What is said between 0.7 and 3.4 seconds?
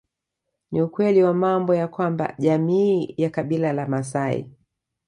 Ni ukweli wa mambo ya kwamba jamii ya